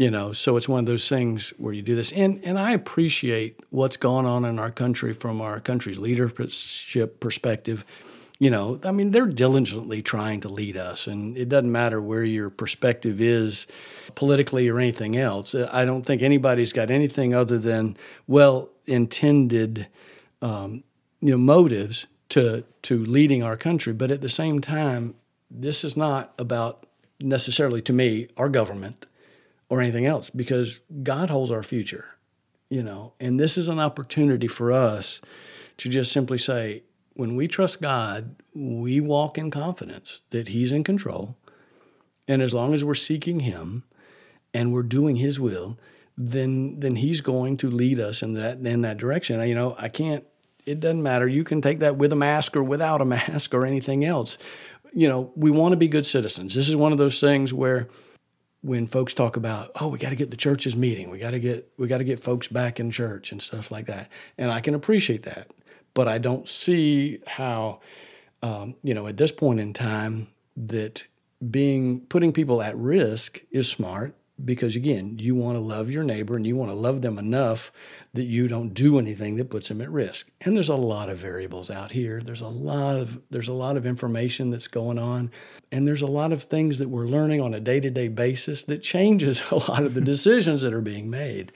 [0.00, 0.32] you know?
[0.32, 2.10] So it's one of those things where you do this.
[2.12, 7.84] And and I appreciate what's gone on in our country from our country's leadership perspective.
[8.38, 12.24] You know, I mean, they're diligently trying to lead us, and it doesn't matter where
[12.24, 13.66] your perspective is
[14.14, 15.54] politically or anything else.
[15.54, 19.86] I don't think anybody's got anything other than well intended,
[20.40, 20.82] um,
[21.20, 23.92] you know, motives to to leading our country.
[23.92, 25.14] But at the same time,
[25.50, 26.86] this is not about
[27.20, 29.06] necessarily to me our government
[29.68, 32.06] or anything else because God holds our future,
[32.68, 35.20] you know, and this is an opportunity for us
[35.78, 36.82] to just simply say,
[37.14, 41.36] when we trust God, we walk in confidence that He's in control.
[42.26, 43.84] And as long as we're seeking Him
[44.54, 45.78] and we're doing His will,
[46.16, 49.46] then then He's going to lead us in that in that direction.
[49.46, 50.24] You know, I can't.
[50.66, 51.26] It doesn't matter.
[51.26, 54.38] You can take that with a mask or without a mask or anything else.
[54.92, 56.54] You know, we want to be good citizens.
[56.54, 57.88] This is one of those things where
[58.62, 61.40] when folks talk about oh we got to get the churches meeting we got to
[61.40, 64.60] get we got to get folks back in church and stuff like that and i
[64.60, 65.50] can appreciate that
[65.94, 67.80] but I don't see how,
[68.42, 71.04] um, you know, at this point in time, that
[71.50, 76.36] being putting people at risk is smart because again, you want to love your neighbor
[76.36, 77.72] and you want to love them enough
[78.12, 80.28] that you don't do anything that puts them at risk.
[80.40, 82.20] And there's a lot of variables out here.
[82.20, 85.30] There's a lot of there's a lot of information that's going on
[85.70, 89.42] and there's a lot of things that we're learning on a day-to-day basis that changes
[89.50, 91.52] a lot of the decisions that are being made.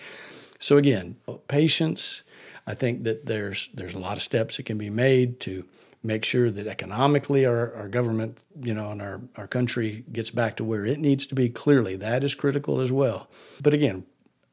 [0.61, 1.17] So again,
[1.49, 2.23] patience,
[2.67, 5.65] I think that there's there's a lot of steps that can be made to
[6.05, 10.55] make sure that economically our, our government, you know, and our, our country gets back
[10.57, 11.49] to where it needs to be.
[11.49, 13.29] Clearly, that is critical as well.
[13.61, 14.05] But again,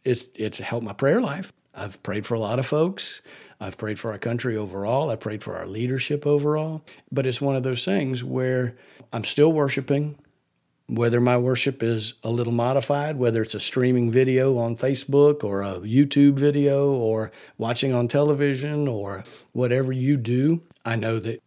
[0.03, 1.53] it's it's helped my prayer life.
[1.73, 3.21] I've prayed for a lot of folks.
[3.59, 5.09] I've prayed for our country overall.
[5.09, 6.81] I prayed for our leadership overall.
[7.11, 8.75] But it's one of those things where
[9.13, 10.17] I'm still worshiping
[10.91, 15.61] whether my worship is a little modified, whether it's a streaming video on Facebook or
[15.61, 21.41] a YouTube video or watching on television or whatever you do, I know that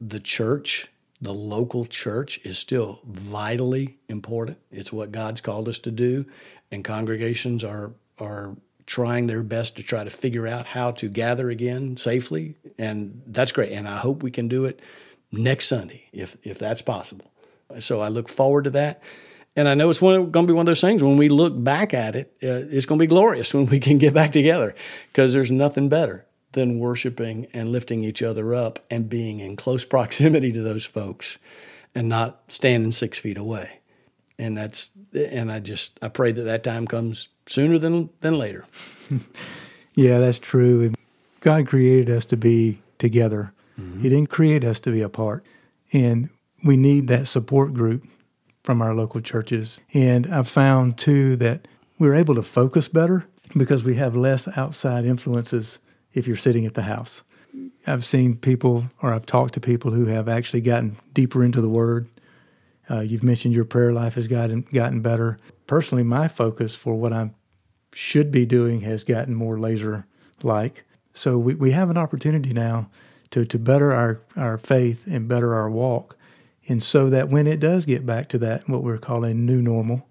[0.00, 0.88] the church,
[1.20, 4.58] the local church, is still vitally important.
[4.70, 6.24] It's what God's called us to do,
[6.70, 8.56] and congregations are are
[8.86, 13.52] trying their best to try to figure out how to gather again safely, and that's
[13.52, 13.72] great.
[13.72, 14.80] And I hope we can do it
[15.32, 17.30] next Sunday if if that's possible.
[17.80, 19.02] So I look forward to that.
[19.56, 21.94] And I know it's going to be one of those things when we look back
[21.94, 24.74] at it, uh, it's going to be glorious when we can get back together
[25.08, 29.84] because there's nothing better than worshiping and lifting each other up and being in close
[29.96, 31.38] proximity to those folks
[31.94, 33.80] and not standing six feet away.
[34.38, 38.66] And that's, and I just, I pray that that time comes sooner than, than later.
[39.94, 40.92] yeah, that's true.
[41.40, 43.52] God created us to be together.
[43.80, 44.02] Mm-hmm.
[44.02, 45.44] He didn't create us to be apart.
[45.92, 46.28] And
[46.62, 48.06] we need that support group
[48.62, 49.80] from our local churches.
[49.94, 51.68] And I've found too that
[51.98, 53.24] we're able to focus better
[53.56, 55.78] because we have less outside influences
[56.12, 57.22] if you're sitting at the house.
[57.86, 61.68] I've seen people, or I've talked to people who have actually gotten deeper into the
[61.68, 62.08] Word.
[62.90, 65.38] Uh, you've mentioned your prayer life has gotten gotten better.
[65.66, 67.30] Personally, my focus for what I
[67.92, 70.06] should be doing has gotten more laser
[70.42, 70.84] like.
[71.14, 72.90] So we, we have an opportunity now
[73.30, 76.16] to, to better our, our faith and better our walk
[76.68, 80.06] and so that when it does get back to that, what we're calling new normal,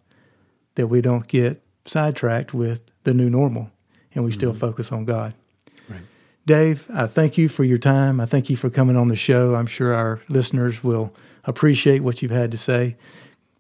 [0.76, 3.71] that we don't get sidetracked with the new normal
[4.13, 4.39] and we mm-hmm.
[4.39, 5.34] still focus on God.
[5.89, 6.01] Right.
[6.45, 8.19] Dave, I thank you for your time.
[8.19, 9.55] I thank you for coming on the show.
[9.55, 11.13] I'm sure our listeners will
[11.46, 12.96] appreciate what you've had to say.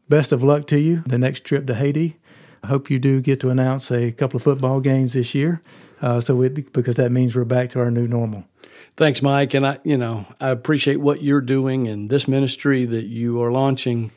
[0.09, 2.17] Best of luck to you the next trip to Haiti.
[2.63, 5.61] I hope you do get to announce a couple of football games this year,
[6.01, 8.43] uh, so it, because that means we're back to our new normal.
[8.97, 9.53] Thanks, Mike.
[9.53, 13.51] And I, you know, I appreciate what you're doing and this ministry that you are
[13.51, 14.11] launching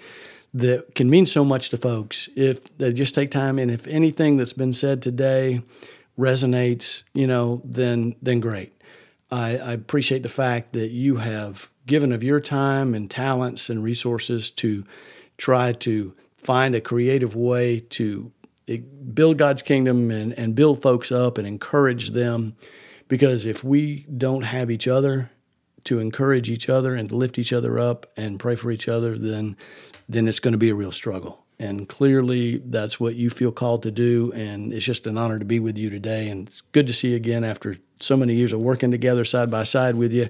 [0.54, 4.36] that can mean so much to folks if they just take time and if anything
[4.36, 5.62] that's been said today
[6.18, 8.72] resonates, you know, then then great.
[9.30, 13.82] I, I appreciate the fact that you have given of your time and talents and
[13.82, 14.84] resources to
[15.36, 18.32] try to find a creative way to
[19.14, 22.56] build God's kingdom and, and build folks up and encourage them
[23.08, 25.30] because if we don't have each other
[25.84, 29.16] to encourage each other and to lift each other up and pray for each other,
[29.16, 29.56] then
[30.10, 31.44] then it's going to be a real struggle.
[31.58, 34.32] And clearly, that's what you feel called to do.
[34.32, 36.28] And it's just an honor to be with you today.
[36.28, 39.50] And it's good to see you again after so many years of working together side
[39.50, 40.28] by side with you.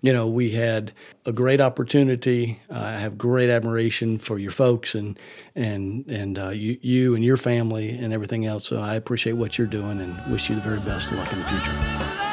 [0.00, 0.92] You know, we had
[1.26, 2.60] a great opportunity.
[2.68, 5.16] Uh, I have great admiration for your folks and
[5.54, 8.66] and and uh, you, you and your family and everything else.
[8.66, 11.38] So I appreciate what you're doing and wish you the very best of luck in
[11.38, 12.31] the future.